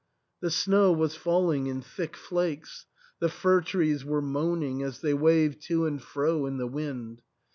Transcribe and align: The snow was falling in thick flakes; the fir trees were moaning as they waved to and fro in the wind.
The 0.39 0.49
snow 0.49 0.91
was 0.93 1.15
falling 1.15 1.67
in 1.67 1.83
thick 1.83 2.17
flakes; 2.17 2.87
the 3.19 3.29
fir 3.29 3.61
trees 3.61 4.03
were 4.03 4.19
moaning 4.19 4.81
as 4.81 5.01
they 5.01 5.13
waved 5.13 5.61
to 5.67 5.85
and 5.85 6.01
fro 6.01 6.47
in 6.47 6.57
the 6.57 6.65
wind. 6.65 7.21